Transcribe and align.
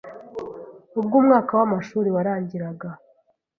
Ubwo 0.99 1.15
umwaka 1.21 1.51
w’amashuri 1.59 2.09
warangirag 2.15 2.81